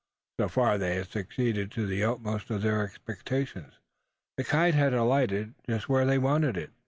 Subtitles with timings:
[0.39, 3.75] So far they had succeeded to the utmost of their expectations.
[4.35, 6.71] The kite had alighted, just where they wanted it.